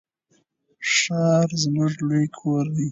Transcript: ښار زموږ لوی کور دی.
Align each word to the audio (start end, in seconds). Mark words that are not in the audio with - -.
ښار 0.93 1.47
زموږ 1.61 1.91
لوی 2.07 2.25
کور 2.37 2.65
دی. 2.75 2.79